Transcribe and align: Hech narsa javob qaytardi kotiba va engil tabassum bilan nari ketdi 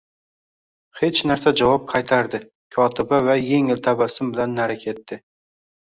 Hech 1.01 1.21
narsa 1.33 1.53
javob 1.61 1.85
qaytardi 1.93 2.41
kotiba 2.79 3.23
va 3.31 3.39
engil 3.61 3.87
tabassum 3.89 4.35
bilan 4.37 4.61
nari 4.63 4.85
ketdi 4.87 5.25